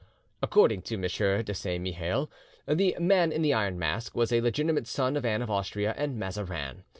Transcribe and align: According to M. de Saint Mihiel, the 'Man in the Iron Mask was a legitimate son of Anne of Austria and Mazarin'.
According 0.41 0.81
to 0.89 0.95
M. 0.95 1.01
de 1.43 1.53
Saint 1.53 1.83
Mihiel, 1.83 2.27
the 2.67 2.97
'Man 2.99 3.31
in 3.31 3.43
the 3.43 3.53
Iron 3.53 3.77
Mask 3.77 4.15
was 4.15 4.31
a 4.33 4.41
legitimate 4.41 4.87
son 4.87 5.15
of 5.15 5.25
Anne 5.25 5.43
of 5.43 5.51
Austria 5.51 5.93
and 5.95 6.17
Mazarin'. 6.17 6.83